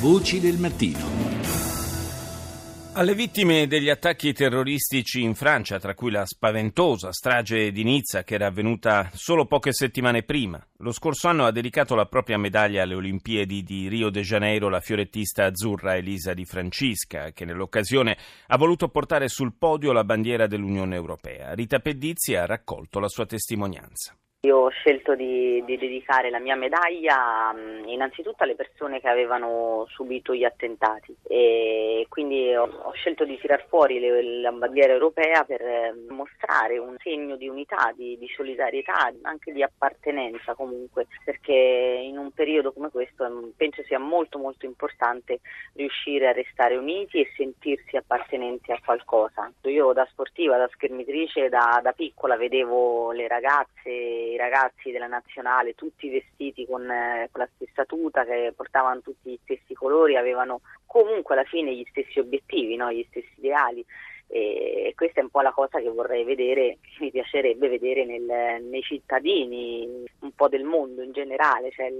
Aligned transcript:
Voci 0.00 0.38
del 0.38 0.58
mattino. 0.58 0.96
Alle 2.92 3.14
vittime 3.16 3.66
degli 3.66 3.88
attacchi 3.88 4.32
terroristici 4.32 5.22
in 5.22 5.34
Francia, 5.34 5.80
tra 5.80 5.94
cui 5.94 6.12
la 6.12 6.24
spaventosa 6.24 7.10
strage 7.10 7.72
di 7.72 7.82
Nizza 7.82 8.22
che 8.22 8.34
era 8.34 8.46
avvenuta 8.46 9.10
solo 9.12 9.46
poche 9.46 9.72
settimane 9.72 10.22
prima, 10.22 10.64
lo 10.76 10.92
scorso 10.92 11.26
anno 11.26 11.46
ha 11.46 11.50
dedicato 11.50 11.96
la 11.96 12.06
propria 12.06 12.38
medaglia 12.38 12.84
alle 12.84 12.94
Olimpiadi 12.94 13.64
di 13.64 13.88
Rio 13.88 14.10
de 14.10 14.22
Janeiro 14.22 14.68
la 14.68 14.78
fiorettista 14.78 15.46
azzurra 15.46 15.96
Elisa 15.96 16.32
Di 16.32 16.44
Francisca, 16.44 17.32
che 17.32 17.44
nell'occasione 17.44 18.16
ha 18.46 18.56
voluto 18.56 18.90
portare 18.90 19.26
sul 19.28 19.54
podio 19.58 19.90
la 19.90 20.04
bandiera 20.04 20.46
dell'Unione 20.46 20.94
Europea. 20.94 21.54
Rita 21.54 21.80
Pedizzi 21.80 22.36
ha 22.36 22.46
raccolto 22.46 23.00
la 23.00 23.08
sua 23.08 23.26
testimonianza. 23.26 24.16
Io 24.42 24.56
ho 24.56 24.68
scelto 24.68 25.16
di, 25.16 25.64
di, 25.64 25.76
dedicare 25.76 26.30
la 26.30 26.38
mia 26.38 26.54
medaglia 26.54 27.52
innanzitutto 27.86 28.44
alle 28.44 28.54
persone 28.54 29.00
che 29.00 29.08
avevano 29.08 29.84
subito 29.88 30.32
gli 30.32 30.44
attentati 30.44 31.12
e 31.26 32.06
quindi 32.08 32.54
ho, 32.54 32.62
ho 32.62 32.92
scelto 32.92 33.24
di 33.24 33.36
tirar 33.40 33.66
fuori 33.66 33.98
le, 33.98 34.40
la 34.40 34.52
bandiera 34.52 34.92
europea 34.92 35.42
per 35.42 35.60
eh, 35.60 35.92
mostrare 36.10 36.78
un 36.78 36.94
segno 37.02 37.34
di 37.34 37.48
unità, 37.48 37.92
di, 37.96 38.16
di, 38.16 38.28
solidarietà, 38.28 39.12
anche 39.22 39.50
di 39.50 39.60
appartenenza 39.60 40.54
comunque, 40.54 41.08
perché 41.24 41.52
in 41.52 42.16
un 42.16 42.30
periodo 42.30 42.72
come 42.72 42.90
questo 42.90 43.50
penso 43.56 43.82
sia 43.82 43.98
molto 43.98 44.38
molto 44.38 44.66
importante 44.66 45.40
riuscire 45.72 46.28
a 46.28 46.32
restare 46.32 46.76
uniti 46.76 47.20
e 47.20 47.32
sentirsi 47.34 47.96
appartenenti 47.96 48.70
a 48.70 48.78
qualcosa. 48.84 49.50
Io 49.62 49.92
da 49.92 50.06
sportiva, 50.12 50.56
da 50.56 50.68
schermitrice, 50.72 51.48
da, 51.48 51.80
da 51.82 51.90
piccola 51.90 52.36
vedevo 52.36 53.10
le 53.10 53.26
ragazze 53.26 54.27
i 54.28 54.36
ragazzi 54.36 54.90
della 54.90 55.06
nazionale 55.06 55.74
tutti 55.74 56.08
vestiti 56.08 56.66
con, 56.66 56.88
eh, 56.90 57.28
con, 57.30 57.42
la 57.42 57.48
stessa 57.54 57.84
tuta, 57.84 58.24
che 58.24 58.52
portavano 58.54 59.00
tutti 59.00 59.30
gli 59.30 59.38
stessi 59.42 59.74
colori, 59.74 60.16
avevano 60.16 60.60
comunque 60.86 61.34
alla 61.34 61.44
fine 61.44 61.74
gli 61.74 61.86
stessi 61.90 62.18
obiettivi, 62.18 62.76
no? 62.76 62.92
gli 62.92 63.04
stessi 63.08 63.32
ideali. 63.36 63.84
E 64.30 64.92
questa 64.94 65.20
è 65.20 65.22
un 65.22 65.30
po' 65.30 65.40
la 65.40 65.52
cosa 65.52 65.80
che 65.80 65.88
vorrei 65.88 66.22
vedere, 66.22 66.76
che 66.82 66.90
mi 67.00 67.10
piacerebbe 67.10 67.68
vedere 67.68 68.04
nel, 68.04 68.62
nei 68.62 68.82
cittadini 68.82 70.04
un 70.20 70.32
po' 70.32 70.48
del 70.48 70.64
mondo 70.64 71.02
in 71.02 71.12
generale, 71.12 71.70
cioè 71.70 71.90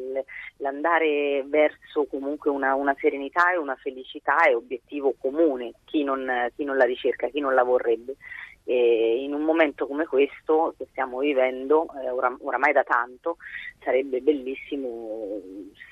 l'andare 0.58 1.42
verso 1.46 2.04
comunque 2.04 2.50
una, 2.50 2.74
una, 2.74 2.94
serenità 3.00 3.52
e 3.52 3.56
una 3.56 3.76
felicità 3.76 4.40
è 4.40 4.54
obiettivo 4.54 5.14
comune, 5.18 5.72
chi 5.86 6.04
non, 6.04 6.50
chi 6.54 6.64
non 6.64 6.76
la 6.76 6.84
ricerca, 6.84 7.28
chi 7.28 7.40
non 7.40 7.54
la 7.54 7.62
vorrebbe. 7.62 8.16
E 8.70 9.22
in 9.22 9.32
un 9.32 9.44
momento 9.44 9.86
come 9.86 10.04
questo 10.04 10.74
che 10.76 10.86
stiamo 10.90 11.20
vivendo, 11.20 11.86
eh, 12.02 12.10
oram- 12.10 12.38
oramai 12.42 12.74
da 12.74 12.84
tanto, 12.84 13.38
sarebbe 13.82 14.20
bellissimo 14.20 15.40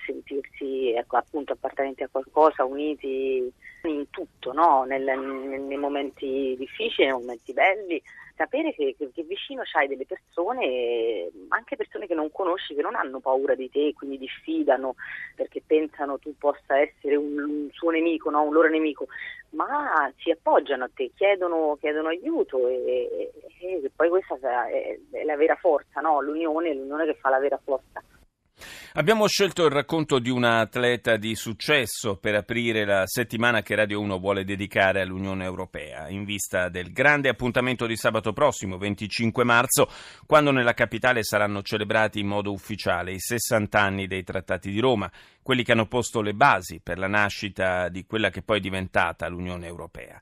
sentirsi 0.05 0.93
ecco, 0.93 1.17
appunto 1.17 1.55
appartenenti 1.55 2.03
a 2.03 2.09
qualcosa, 2.11 2.67
uniti 2.67 3.51
in 3.85 4.11
tutto, 4.11 4.53
no? 4.53 4.85
Nel, 4.85 5.05
nei 5.05 5.79
momenti 5.79 6.55
difficili, 6.59 7.09
nei 7.09 7.19
momenti 7.19 7.55
belli, 7.55 8.03
sapere 8.37 8.75
che, 8.75 8.95
che, 8.97 9.11
che 9.13 9.23
vicino 9.23 9.63
c'hai 9.65 9.89
delle 9.89 10.05
persone, 10.05 11.31
anche 11.49 11.77
persone 11.77 12.07
che 12.07 12.15
non 12.15 12.31
conosci, 12.31 12.75
che 12.75 12.83
non 12.83 12.95
hanno 12.95 13.21
paura 13.21 13.55
di 13.55 13.71
te, 13.71 13.95
quindi 13.97 14.19
diffidano 14.19 14.95
perché 15.35 15.63
pensano 15.67 16.19
tu 16.19 16.37
possa 16.37 16.79
essere 16.79 17.17
un, 17.17 17.39
un 17.39 17.69
suo 17.73 17.91
nemico, 17.91 18.31
no? 18.31 18.43
un 18.43 18.53
loro 18.53 18.69
nemico, 18.69 19.07
ma 19.51 20.13
si 20.19 20.31
appoggiano 20.31 20.85
a 20.85 20.91
te, 20.93 21.13
chiedono, 21.15 21.77
chiedono 21.81 22.09
aiuto 22.09 22.67
e, 22.69 22.75
e, 22.87 23.33
e, 23.61 23.91
poi 23.95 24.09
questa 24.09 24.37
è, 24.69 24.99
la 25.25 25.37
vera 25.37 25.57
forza, 25.57 26.01
no? 26.01 26.21
l'unione, 26.21 26.75
l'unione 26.75 27.07
che 27.07 27.15
fa 27.15 27.31
la 27.31 27.39
vera 27.39 27.59
forza. 27.63 28.03
Abbiamo 28.95 29.27
scelto 29.27 29.67
il 29.67 29.71
racconto 29.71 30.19
di 30.19 30.31
un 30.31 30.45
atleta 30.45 31.19
di 31.19 31.35
successo 31.35 32.17
per 32.17 32.35
aprire 32.35 32.87
la 32.87 33.03
settimana 33.05 33.61
che 33.61 33.75
Radio 33.75 34.01
1 34.01 34.19
vuole 34.19 34.43
dedicare 34.43 35.03
all'Unione 35.03 35.45
Europea, 35.45 36.09
in 36.09 36.25
vista 36.25 36.71
del 36.71 36.93
grande 36.93 37.29
appuntamento 37.29 37.85
di 37.85 37.95
sabato 37.95 38.33
prossimo, 38.33 38.79
25 38.79 39.45
marzo, 39.45 39.91
quando 40.25 40.51
nella 40.51 40.73
capitale 40.73 41.23
saranno 41.25 41.61
celebrati 41.61 42.21
in 42.21 42.27
modo 42.27 42.53
ufficiale 42.53 43.13
i 43.13 43.21
60 43.21 43.79
anni 43.79 44.07
dei 44.07 44.23
Trattati 44.23 44.71
di 44.71 44.81
Roma, 44.81 45.11
quelli 45.47 45.63
che 45.63 45.71
hanno 45.71 45.87
posto 45.87 46.23
le 46.23 46.35
basi 46.35 46.81
per 46.83 46.99
la 46.99 47.07
nascita 47.07 47.89
di 47.89 48.05
quella 48.05 48.31
che 48.31 48.43
poi 48.43 48.59
è 48.59 48.61
diventata 48.61 49.29
l'Unione 49.29 49.69
Europea. 49.69 50.21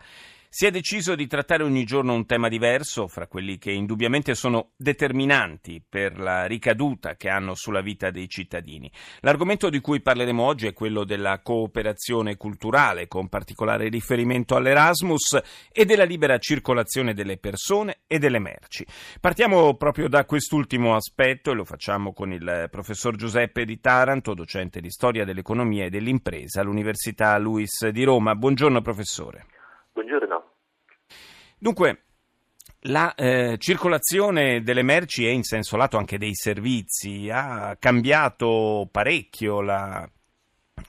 Si 0.56 0.66
è 0.66 0.70
deciso 0.70 1.16
di 1.16 1.26
trattare 1.26 1.64
ogni 1.64 1.82
giorno 1.82 2.14
un 2.14 2.26
tema 2.26 2.46
diverso, 2.46 3.08
fra 3.08 3.26
quelli 3.26 3.58
che 3.58 3.72
indubbiamente 3.72 4.36
sono 4.36 4.70
determinanti 4.76 5.82
per 5.84 6.16
la 6.16 6.46
ricaduta 6.46 7.16
che 7.16 7.28
hanno 7.28 7.56
sulla 7.56 7.80
vita 7.80 8.12
dei 8.12 8.28
cittadini. 8.28 8.88
L'argomento 9.22 9.68
di 9.68 9.80
cui 9.80 10.00
parleremo 10.00 10.40
oggi 10.40 10.68
è 10.68 10.72
quello 10.72 11.02
della 11.02 11.40
cooperazione 11.42 12.36
culturale, 12.36 13.08
con 13.08 13.28
particolare 13.28 13.88
riferimento 13.88 14.54
all'Erasmus 14.54 15.40
e 15.72 15.84
della 15.84 16.04
libera 16.04 16.38
circolazione 16.38 17.14
delle 17.14 17.36
persone 17.36 18.02
e 18.06 18.20
delle 18.20 18.38
merci. 18.38 18.86
Partiamo 19.20 19.74
proprio 19.74 20.08
da 20.08 20.24
quest'ultimo 20.24 20.94
aspetto 20.94 21.50
e 21.50 21.54
lo 21.54 21.64
facciamo 21.64 22.12
con 22.12 22.32
il 22.32 22.68
professor 22.70 23.16
Giuseppe 23.16 23.64
di 23.64 23.80
Taranto, 23.80 24.34
docente 24.34 24.80
di 24.80 24.90
storia 24.90 25.13
dell'economia 25.22 25.84
e 25.84 25.91
dell'impresa 25.91 26.60
all'Università 26.60 27.38
Luis 27.38 27.86
di 27.86 28.02
Roma. 28.02 28.34
Buongiorno 28.34 28.82
professore. 28.82 29.47
Buongiorno. 29.92 30.50
Dunque, 31.56 32.02
la 32.86 33.14
eh, 33.14 33.56
circolazione 33.58 34.62
delle 34.62 34.82
merci 34.82 35.25
e 35.26 35.30
in 35.30 35.44
senso 35.44 35.76
lato 35.76 35.97
anche 35.97 36.19
dei 36.19 36.34
servizi 36.34 37.30
ha 37.30 37.76
cambiato 37.78 38.88
parecchio 38.91 39.60
la, 39.60 40.06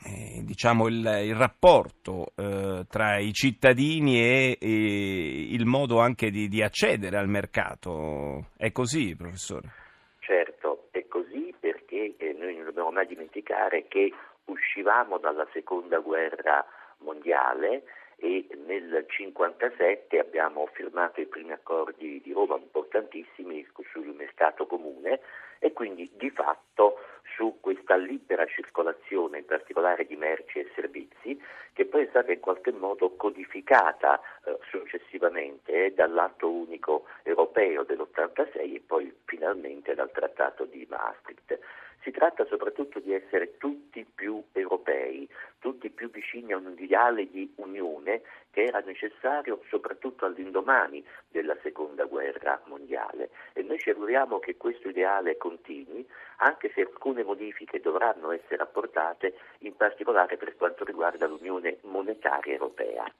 eh, 0.03 0.43
diciamo 0.43 0.87
il, 0.87 1.21
il 1.23 1.35
rapporto 1.35 2.33
eh, 2.35 2.85
tra 2.89 3.17
i 3.17 3.31
cittadini 3.31 4.19
e, 4.19 4.57
e, 4.59 5.47
il 5.51 5.65
modo 5.65 5.99
anche 5.99 6.29
di, 6.31 6.47
di 6.47 6.61
accedere 6.61 7.17
al 7.17 7.29
mercato. 7.29 8.47
È 8.57 8.71
così, 8.71 9.15
professore? 9.15 9.71
Certo, 10.19 10.87
è 10.91 11.07
così 11.07 11.53
perché 11.59 12.15
eh, 12.17 12.35
noi 12.37 12.55
non 12.55 12.65
dobbiamo 12.65 12.84
mai 12.95 13.05
dimenticare 13.07 13.87
che 13.87 14.13
uscivamo 14.45 15.17
dalla 15.17 15.45
seconda 15.51 15.99
guerra 15.99 16.65
mondiale 16.99 17.83
e 18.15 18.47
nel 18.51 18.83
1957 18.83 20.17
abbiamo 20.19 20.65
firmato 20.71 21.19
i 21.19 21.25
primi 21.25 21.51
accordi 21.51 22.21
di 22.21 22.31
Roma 22.31 22.55
importantissimi 22.55 23.67
sul 23.91 24.13
mercato 24.15 24.65
comune 24.65 25.19
e 25.59 25.73
quindi 25.73 26.09
di 26.15 26.29
fatto 26.29 26.99
su 27.35 27.57
questa 27.59 27.97
libera 27.97 28.45
circolazione, 28.45 29.39
in 29.39 29.45
particolare 29.45 30.05
di 30.05 30.15
merci 30.15 30.59
e 30.59 30.71
servizi, 30.75 31.41
che 31.73 31.85
poi 31.85 32.03
è 32.03 32.07
stata 32.09 32.31
in 32.31 32.39
qualche 32.39 32.71
modo 32.71 33.15
codificata 33.15 34.21
eh, 34.45 34.57
successivamente 34.69 35.93
dall'atto 35.93 36.49
unico 36.49 37.07
europeo 37.23 37.83
dell'86 37.83 38.75
e 38.75 38.83
poi 38.85 39.13
finalmente 39.25 39.93
dal 39.93 40.11
trattato 40.11 40.63
di 40.63 40.85
Maastricht. 40.89 41.59
Si 42.05 42.11
tratta 42.11 42.45
soprattutto 42.45 42.99
di 42.99 43.13
essere 43.13 43.57
tutti 43.57 44.05
più 44.05 44.39
europei, 44.51 45.27
tutti 45.57 45.89
più 45.89 46.11
vicini 46.11 46.53
a 46.53 46.57
un 46.57 46.75
ideale 46.77 47.27
di 47.31 47.51
unione 47.55 48.21
che 48.51 48.65
era 48.65 48.79
necessario 48.81 49.63
soprattutto 49.69 50.23
all'indomani 50.25 51.03
della 51.27 51.57
seconda 51.63 52.05
guerra 52.05 52.61
mondiale 52.65 53.31
e 53.53 53.63
noi 53.63 53.79
ci 53.79 53.89
auguriamo 53.89 54.37
che 54.37 54.55
questo 54.55 54.89
ideale 54.89 55.37
continui 55.37 56.07
anche 56.37 56.71
se 56.75 56.81
alcune 56.81 57.23
modifiche 57.23 57.79
dovranno 57.79 58.29
essere 58.29 58.61
apportate 58.61 59.39
in 59.61 59.75
particolare 59.75 60.37
per 60.37 60.55
quanto 60.57 60.83
riguarda 60.83 61.25
l'unione 61.25 61.79
monetaria 61.85 62.53
europea. 62.53 63.11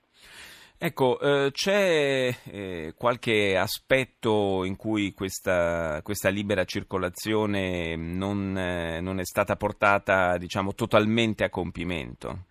Ecco, 0.78 1.18
eh, 1.20 1.50
c'è 1.52 2.28
eh, 2.52 2.92
qualche 2.98 3.56
aspetto 3.56 4.62
in 4.64 4.76
cui 4.76 5.14
questa, 5.14 6.00
questa 6.02 6.28
libera 6.28 6.64
circolazione 6.64 7.96
non, 7.96 8.56
eh, 8.58 9.00
non, 9.00 9.18
è 9.18 9.24
stata 9.24 9.56
portata, 9.56 10.36
diciamo, 10.36 10.74
totalmente 10.74 11.44
a 11.44 11.48
compimento? 11.48 12.44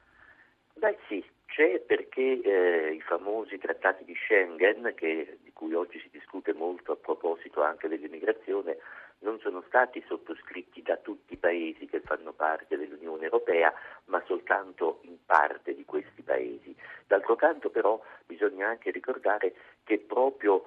Beh 0.73 0.97
sì, 1.07 1.23
c'è 1.45 1.79
perché 1.81 2.41
eh, 2.41 2.93
i 2.95 3.01
famosi 3.01 3.59
trattati 3.59 4.03
di 4.03 4.15
Schengen, 4.15 4.93
che, 4.95 5.37
di 5.43 5.51
cui 5.53 5.75
oggi 5.75 5.99
si 5.99 6.09
discute 6.11 6.51
molto 6.53 6.93
a 6.93 6.97
proposito 6.97 7.61
anche 7.61 7.87
dell'immigrazione, 7.87 8.77
non 9.19 9.39
sono 9.39 9.63
stati 9.67 10.03
sottoscritti 10.07 10.81
da 10.81 10.97
tutti 10.97 11.33
i 11.33 11.37
paesi 11.37 11.85
che 11.85 12.01
fanno 12.01 12.33
parte 12.33 12.75
dell'Unione 12.75 13.23
Europea, 13.23 13.71
ma 14.05 14.21
soltanto 14.25 14.99
in 15.03 15.14
parte 15.25 15.73
di 15.75 15.85
questi 15.85 16.21
paesi. 16.21 16.75
D'altro 17.07 17.35
canto 17.35 17.69
però 17.69 17.99
bisogna 18.25 18.67
anche 18.67 18.91
ricordare 18.91 19.53
che 19.83 19.99
proprio 19.99 20.63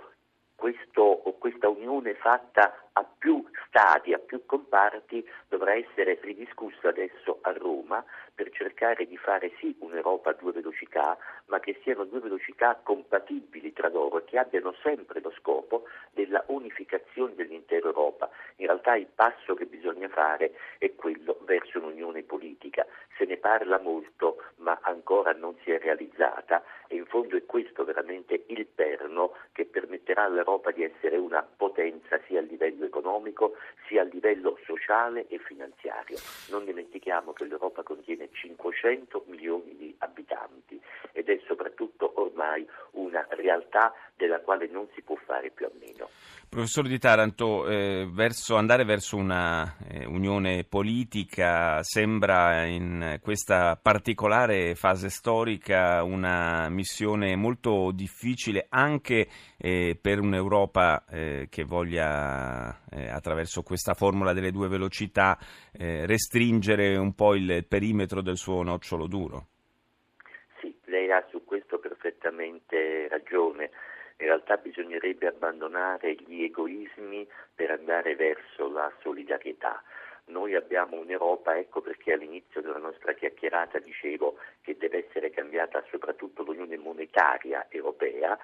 questo, 0.55 1.23
questa 1.39 1.69
unione 1.69 2.15
fatta 2.15 2.91
a 2.93 3.05
più 3.05 3.45
stati, 3.69 4.13
a 4.13 4.19
più 4.19 4.45
comparti, 4.45 5.27
dovrà 5.49 5.75
essere 5.75 6.19
ridiscusso 6.21 6.89
adesso 6.89 7.39
a 7.43 7.53
Roma 7.53 8.05
per 8.35 8.51
cercare 8.51 9.07
di 9.07 9.17
fare 9.17 9.53
sì 9.59 9.75
un'Europa 9.81 10.31
a 10.31 10.33
due 10.33 10.53
velocità, 10.53 11.17
ma 11.47 11.61
che 11.61 11.79
siano 11.83 12.05
due 12.05 12.21
velocità 12.21 12.79
compatibili 12.83 13.73
tra 13.73 13.89
loro 13.89 14.19
e 14.19 14.25
che 14.25 14.39
abbiano 14.39 14.75
sempre 14.83 15.21
lo 15.21 15.33
scopo 15.39 15.85
della 16.13 16.43
unificazione 16.49 17.35
dell'intera 17.35 17.89
Europa. 17.89 18.31
In 18.57 18.67
realtà 18.67 18.97
il 18.97 19.09
passo 19.13 19.55
che 19.55 19.67
bisogna 19.67 20.09
fare 20.09 20.55
è 20.79 20.95
quello 20.95 21.39
verso 21.43 21.79
un'unione 21.79 22.23
politica. 22.23 22.87
Se 23.17 23.25
ne 23.25 23.37
parla 23.37 23.79
molto, 23.79 24.43
ma 24.57 24.79
ancora 24.83 25.33
non 25.33 25.57
si 25.63 25.71
è 25.71 25.79
realizzata 25.79 26.63
e 26.87 26.97
in 26.97 27.07
fondo 27.07 27.37
è 27.37 27.45
questo 27.45 27.85
veramente 27.85 28.45
il 28.47 28.67
perno 28.67 29.35
che 29.53 29.67
permetterà 29.67 30.25
all'Europa 30.25 30.71
di 30.71 30.85
essere 30.85 31.17
una 31.17 31.43
potenza 31.43 32.21
sia 32.27 32.39
a 32.39 32.43
livello 32.43 32.85
economico 32.85 33.57
sia 33.87 34.03
a 34.03 34.05
livello 34.05 34.59
sociale 34.65 35.27
e 35.29 35.39
finanziario. 35.39 36.19
Non 36.51 36.65
dimentichiamo 36.65 37.33
che 37.33 37.45
l'Europa 37.45 37.83
contiene 37.83 38.29
500 38.31 39.25
milioni 39.29 39.77
di 39.77 39.95
abitanti 39.99 40.78
ed 41.29 41.41
è 41.41 41.43
soprattutto 41.47 42.13
ormai 42.17 42.67
una 42.93 43.27
realtà 43.31 43.93
della 44.17 44.41
quale 44.41 44.67
non 44.69 44.89
si 44.95 45.03
può 45.03 45.17
fare 45.27 45.51
più 45.51 45.67
a 45.67 45.71
meno. 45.79 46.09
Professore 46.49 46.89
Di 46.89 46.99
Taranto, 46.99 47.69
eh, 47.69 48.09
verso, 48.11 48.57
andare 48.57 48.85
verso 48.85 49.17
una 49.17 49.77
eh, 49.87 50.07
unione 50.07 50.65
politica 50.65 51.83
sembra 51.83 52.65
in 52.65 53.19
questa 53.21 53.79
particolare 53.81 54.75
fase 54.75 55.11
storica 55.11 56.03
una 56.03 56.71
missione 56.71 57.37
molto 57.37 57.91
difficile 57.93 58.67
anche 58.71 59.29
eh, 59.59 59.99
per 60.01 60.21
un'Europa 60.21 61.05
eh, 61.05 61.49
che 61.51 61.65
voglia 61.65 62.81
eh, 62.89 63.09
attraverso 63.11 63.63
questa 63.63 63.93
formula 63.93 64.33
delle 64.33 64.51
due 64.51 64.69
velocità 64.69 65.39
eh, 65.73 66.07
restringere 66.07 66.97
un 66.97 67.15
po' 67.15 67.35
il 67.35 67.67
perimetro 67.69 68.23
del 68.23 68.39
suo 68.39 68.63
nocciolo 68.63 69.07
duro. 69.07 69.49
Ha 71.11 71.25
su 71.31 71.43
questo 71.45 71.79
perfettamente 71.79 73.09
ragione 73.09 73.71
in 74.19 74.27
realtà 74.27 74.57
bisognerebbe 74.57 75.29
abbandonare 75.29 76.15
gli 76.15 76.43
egoismi 76.43 77.27
per 77.55 77.71
andare 77.71 78.17
verso 78.17 78.69
la 78.69 78.93
solidarietà. 79.01 79.83
Noi 80.27 80.55
abbiamo 80.55 80.99
un'Europa, 80.99 81.57
ecco 81.57 81.81
perché 81.81 82.13
all'inizio 82.13 82.61
della 82.61 82.79
nostra 82.79 83.15
chiacchierata 83.15 83.79
dicevo 83.79 84.37
che 84.61 84.77
deve 84.77 85.07
essere 85.07 85.31
cambiata 85.31 85.83
soprattutto 85.89 86.43
l'Unione 86.43 86.77
monetaria 86.77 87.67
europea, 87.71 88.37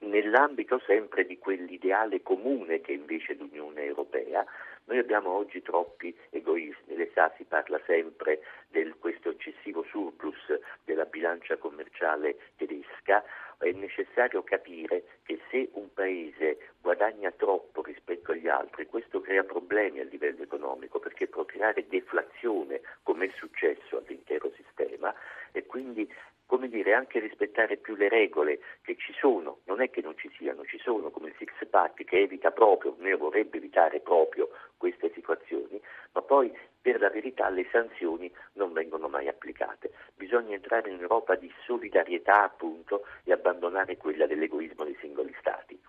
nell'ambito 0.00 0.80
sempre 0.80 1.24
di 1.24 1.38
quell'ideale 1.38 2.22
comune 2.22 2.80
che 2.80 2.92
invece 2.92 3.34
l'Unione 3.34 3.84
Europea, 3.84 4.44
noi 4.86 4.98
abbiamo 4.98 5.30
oggi 5.30 5.62
troppi 5.62 6.14
egoismi, 6.30 6.96
le 6.96 7.10
sa 7.14 7.32
si 7.36 7.44
parla 7.44 7.80
sempre 7.86 8.42
di 8.68 8.92
questo 8.98 9.30
eccessivo 9.30 9.82
surplus 9.84 10.58
della 10.84 11.06
bilancia 11.06 11.56
commerciale 11.56 12.36
tedesca, 12.56 13.24
è 13.58 13.70
necessario 13.72 14.42
capire 14.42 15.04
che 15.22 15.40
se 15.50 15.70
un 15.72 15.92
paese 15.94 16.72
guadagna 16.80 17.30
troppo 17.30 17.82
rispetto 17.82 18.32
agli 18.32 18.48
altri, 18.48 18.86
questo 18.86 19.20
crea 19.20 19.42
problemi 19.42 20.00
a 20.00 20.04
livello 20.04 20.42
economico 20.42 20.98
perché 20.98 21.28
può 21.28 21.44
creare 21.44 21.86
deflazione 21.88 22.82
come 23.02 23.26
è 23.26 23.32
successo 23.36 23.98
all'intero 23.98 24.52
sistema. 24.54 25.14
E 25.52 25.64
quindi 25.66 26.10
come 26.46 26.68
dire, 26.68 26.92
anche 26.92 27.20
rispettare 27.20 27.78
più 27.78 27.96
le 27.96 28.08
regole 28.08 28.60
che 28.82 28.96
ci 28.96 29.12
sono, 29.18 29.60
non 29.64 29.80
è 29.80 29.90
che 29.90 30.02
non 30.02 30.16
ci 30.16 30.30
siano, 30.36 30.64
ci 30.64 30.78
sono 30.78 31.10
come 31.10 31.28
il 31.28 31.34
Six 31.38 31.52
Pack 31.68 32.04
che 32.04 32.20
evita 32.20 32.50
proprio, 32.50 32.94
ne 32.98 33.14
vorrebbe 33.14 33.56
evitare 33.56 34.00
proprio 34.00 34.50
queste 34.84 35.10
situazioni, 35.14 35.80
ma 36.12 36.20
poi 36.20 36.52
per 36.82 37.00
la 37.00 37.08
verità 37.08 37.48
le 37.48 37.66
sanzioni 37.72 38.30
non 38.52 38.74
vengono 38.74 39.08
mai 39.08 39.28
applicate. 39.28 39.92
Bisogna 40.14 40.54
entrare 40.54 40.90
in 40.90 41.00
Europa 41.00 41.36
di 41.36 41.50
solidarietà 41.64 42.44
appunto 42.44 43.06
e 43.24 43.32
abbandonare 43.32 43.96
quella 43.96 44.26
dell'egoismo 44.26 44.84
dei 44.84 44.94
singoli 45.00 45.34
Stati. 45.40 45.80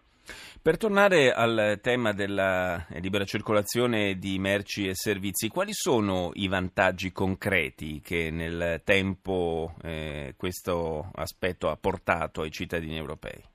Per 0.61 0.77
tornare 0.77 1.33
al 1.33 1.79
tema 1.81 2.13
della 2.13 2.85
libera 3.01 3.25
circolazione 3.25 4.15
di 4.15 4.39
merci 4.39 4.87
e 4.87 4.95
servizi, 4.95 5.49
quali 5.49 5.73
sono 5.73 6.31
i 6.35 6.47
vantaggi 6.47 7.11
concreti 7.11 7.99
che 7.99 8.31
nel 8.31 8.81
tempo 8.85 9.73
eh, 9.83 10.35
questo 10.37 11.11
aspetto 11.13 11.67
ha 11.67 11.75
portato 11.75 12.41
ai 12.41 12.51
cittadini 12.51 12.95
europei? 12.95 13.54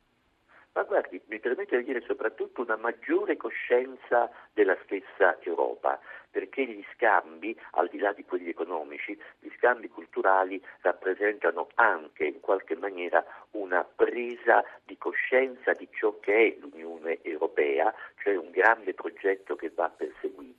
Mi 1.41 1.47
permette 1.49 1.79
di 1.79 1.85
dire 1.85 2.03
soprattutto 2.03 2.61
una 2.61 2.77
maggiore 2.77 3.39
coscienza 3.39 4.31
della 4.53 4.77
stessa 4.85 5.39
Europa 5.41 5.99
perché 6.31 6.67
gli 6.67 6.85
scambi, 6.95 7.59
al 7.73 7.89
di 7.89 7.99
là 7.99 8.13
di 8.13 8.27
quelli 8.27 8.51
economici, 8.51 9.19
gli 9.39 9.49
scambi 9.57 9.89
culturali 9.89 10.63
rappresentano 10.83 11.69
anche 11.77 12.27
in 12.27 12.41
qualche 12.41 12.77
maniera 12.77 13.25
una 13.53 13.83
presa 13.85 14.63
di 14.85 14.99
coscienza 14.99 15.73
di 15.73 15.89
ciò 15.93 16.21
che 16.21 16.35
è 16.35 16.57
l'Unione 16.61 17.21
Europea, 17.23 17.91
cioè 18.23 18.37
un 18.37 18.51
grande 18.51 18.93
progetto 18.93 19.57
che 19.57 19.71
va 19.75 19.89
perseguito, 19.89 20.50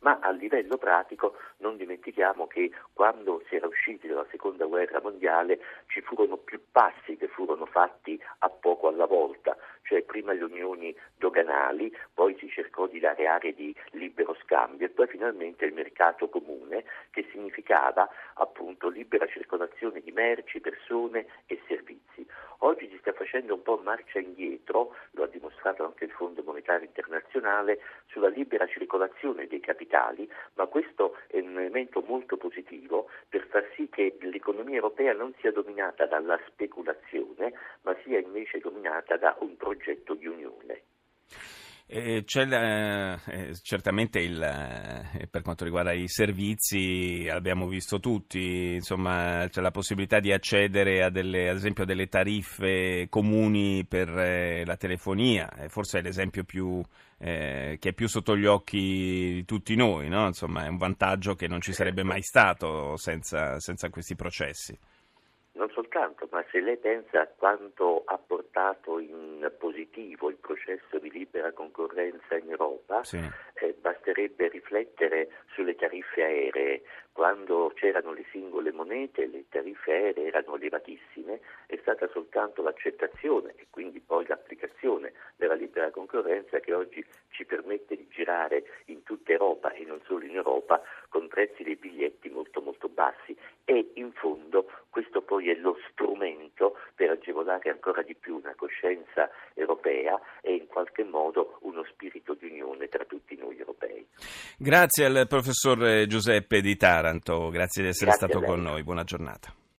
ma 0.00 0.18
a 0.20 0.30
livello 0.30 0.76
pratico 0.76 1.36
non 1.58 1.76
dimentichiamo 1.76 2.46
che 2.46 2.70
quando 2.92 3.42
si 3.48 3.56
era 3.56 3.66
usciti 3.66 4.06
dalla 4.06 4.26
seconda 4.30 4.64
guerra 4.64 5.00
mondiale 5.00 5.60
ci 5.86 6.00
furono 6.00 6.36
più 6.36 6.60
passi 6.70 7.16
che 7.16 7.28
furono 7.28 7.66
fatti 7.66 8.20
a 8.38 8.48
poco 8.48 8.88
alla 8.88 9.06
volta, 9.06 9.56
cioè 9.82 10.02
prima 10.02 10.32
le 10.32 10.44
unioni 10.44 10.96
doganali, 11.16 11.94
poi 12.14 12.36
si 12.38 12.48
cercò 12.48 12.86
di 12.86 12.98
dare 12.98 13.26
aree 13.26 13.54
di 13.54 13.74
libero 13.90 14.34
scambio 14.42 14.86
e 14.86 14.90
poi 14.90 15.06
finalmente 15.06 15.64
il 15.64 15.74
mercato 15.74 16.28
comune 16.28 16.84
che 17.10 17.26
significava 17.30 18.08
appunto 18.34 18.88
libera 18.88 19.26
circolazione 19.26 20.00
di 20.00 20.12
merci, 20.12 20.60
persone 20.60 21.26
e 21.46 21.60
servizi. 21.66 22.26
Oggi 22.62 22.88
si 22.90 22.98
sta 22.98 23.12
facendo 23.12 23.54
un 23.54 23.62
po' 23.62 23.80
marcia 23.82 24.18
indietro, 24.18 24.94
lo 25.12 25.22
ha 25.22 25.26
dimostrato 25.28 25.82
anche 25.82 26.04
il 26.04 26.10
Fondo 26.10 26.42
Monetario 26.42 26.86
Internazionale, 26.86 27.80
sulla 28.08 28.28
libera 28.28 28.66
circolazione 28.66 29.46
dei 29.46 29.60
capitali, 29.60 30.30
ma 30.54 30.66
questo 30.66 31.16
è 31.28 31.38
un 31.38 31.58
elemento 31.58 32.02
molto 32.06 32.36
positivo 32.36 33.08
per 33.30 33.46
far 33.46 33.66
sì 33.74 33.88
che 33.88 34.14
l'economia 34.20 34.76
europea 34.76 35.14
non 35.14 35.32
sia 35.40 35.52
dominata 35.52 36.04
dalla 36.04 36.38
speculazione, 36.48 37.54
ma 37.82 37.96
sia 38.04 38.18
invece 38.18 38.58
dominata 38.58 39.16
da 39.16 39.34
un 39.40 39.56
progetto 39.56 40.12
di 40.12 40.26
unione. 40.26 40.82
Eh, 41.92 42.22
c'è 42.24 42.46
eh, 42.46 43.52
certamente 43.62 44.20
il, 44.20 44.40
eh, 44.40 45.26
per 45.26 45.42
quanto 45.42 45.64
riguarda 45.64 45.92
i 45.92 46.06
servizi, 46.06 47.26
abbiamo 47.28 47.66
visto 47.66 47.98
tutti, 47.98 48.74
insomma, 48.74 49.48
c'è 49.50 49.60
la 49.60 49.72
possibilità 49.72 50.20
di 50.20 50.30
accedere 50.32 51.02
a 51.02 51.10
delle, 51.10 51.48
ad 51.48 51.56
esempio 51.56 51.82
a 51.82 51.86
delle 51.86 52.06
tariffe 52.06 53.08
comuni 53.10 53.84
per 53.86 54.08
eh, 54.08 54.64
la 54.64 54.76
telefonia, 54.76 55.50
forse 55.66 55.98
è 55.98 56.02
l'esempio 56.02 56.44
più, 56.44 56.80
eh, 57.18 57.76
che 57.80 57.88
è 57.88 57.92
più 57.92 58.06
sotto 58.06 58.36
gli 58.36 58.46
occhi 58.46 58.78
di 58.78 59.44
tutti 59.44 59.74
noi, 59.74 60.08
no? 60.08 60.26
insomma, 60.28 60.66
è 60.66 60.68
un 60.68 60.76
vantaggio 60.76 61.34
che 61.34 61.48
non 61.48 61.60
ci 61.60 61.72
sarebbe 61.72 62.04
mai 62.04 62.22
stato 62.22 62.96
senza, 62.98 63.58
senza 63.58 63.90
questi 63.90 64.14
processi 64.14 64.78
soltanto, 65.80 66.28
ma 66.30 66.44
se 66.50 66.60
lei 66.60 66.76
pensa 66.76 67.22
a 67.22 67.26
quanto 67.26 68.02
ha 68.04 68.18
portato 68.18 68.98
in 68.98 69.50
positivo 69.58 70.28
il 70.28 70.36
processo 70.36 70.98
di 70.98 71.10
libera 71.10 71.52
concorrenza 71.52 72.36
in 72.36 72.50
Europa, 72.50 73.02
sì. 73.02 73.18
eh, 73.54 73.74
basterebbe 73.80 74.48
riflettere 74.48 75.30
sulle 75.54 75.74
tariffe 75.74 76.22
aeree. 76.22 76.82
Quando 77.12 77.72
c'erano 77.74 78.12
le 78.12 78.24
singole 78.30 78.72
monete, 78.72 79.26
le 79.26 79.44
tariffe 79.48 79.90
aeree 79.90 80.26
erano 80.26 80.56
elevatissime, 80.56 81.40
è 81.66 81.78
stata 81.80 82.08
soltanto 82.08 82.62
l'accettazione 82.62 83.54
e 83.56 83.66
quindi 83.70 84.00
poi 84.00 84.26
l'applicazione 84.26 85.12
della 85.36 85.54
libera 85.54 85.90
concorrenza 85.90 86.60
che 86.60 86.74
oggi 86.74 87.04
ci 87.30 87.44
permette 87.46 87.96
di 87.96 88.06
girare 88.08 88.64
in 88.86 89.02
tutta 89.02 89.32
Europa 89.32 89.72
e 89.72 89.84
non 89.84 90.00
solo 90.04 90.24
in 90.24 90.36
Europa 90.36 90.82
con 91.08 91.26
prezzi 91.28 91.62
dei 91.62 91.76
biglietti 91.76 92.28
molto 92.28 92.60
molto 92.60 92.88
bassi 92.88 92.99
e 93.70 93.92
in 93.94 94.10
fondo 94.14 94.66
questo 94.90 95.22
poi 95.22 95.48
è 95.48 95.54
lo 95.54 95.76
strumento 95.92 96.76
per 96.96 97.10
agevolare 97.10 97.70
ancora 97.70 98.02
di 98.02 98.16
più 98.16 98.34
una 98.34 98.52
coscienza 98.56 99.30
europea 99.54 100.20
e 100.40 100.54
in 100.54 100.66
qualche 100.66 101.04
modo 101.04 101.58
uno 101.60 101.84
spirito 101.84 102.34
di 102.34 102.46
unione 102.46 102.88
tra 102.88 103.04
tutti 103.04 103.36
noi 103.36 103.56
europei. 103.56 104.04
Grazie 104.58 105.04
al 105.04 105.26
professor 105.28 106.04
Giuseppe 106.06 106.60
di 106.60 106.76
Taranto, 106.76 107.48
grazie 107.50 107.84
di 107.84 107.88
essere 107.90 108.10
grazie 108.10 108.28
stato 108.28 108.44
con 108.44 108.60
noi, 108.60 108.82
buona 108.82 109.04
giornata. 109.04 109.59